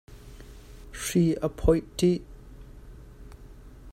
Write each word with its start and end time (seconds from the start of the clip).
Hri 1.01 1.23
a 1.45 1.47
phoih 1.57 1.85
tih? 1.97 2.19